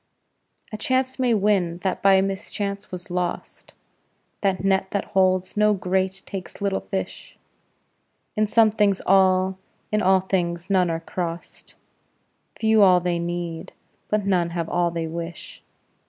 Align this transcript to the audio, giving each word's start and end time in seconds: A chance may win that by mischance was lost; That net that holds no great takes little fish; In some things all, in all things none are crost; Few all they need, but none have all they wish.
A 0.73 0.77
chance 0.77 1.19
may 1.19 1.35
win 1.35 1.77
that 1.83 2.01
by 2.01 2.19
mischance 2.21 2.91
was 2.91 3.11
lost; 3.11 3.75
That 4.41 4.63
net 4.63 4.89
that 4.89 5.05
holds 5.13 5.55
no 5.55 5.75
great 5.75 6.23
takes 6.25 6.59
little 6.59 6.79
fish; 6.79 7.37
In 8.35 8.47
some 8.47 8.71
things 8.71 8.99
all, 9.05 9.59
in 9.91 10.01
all 10.01 10.21
things 10.21 10.71
none 10.71 10.89
are 10.89 11.01
crost; 11.01 11.75
Few 12.59 12.81
all 12.81 12.99
they 12.99 13.19
need, 13.19 13.73
but 14.09 14.25
none 14.25 14.49
have 14.57 14.67
all 14.69 14.89
they 14.89 15.05
wish. 15.05 15.61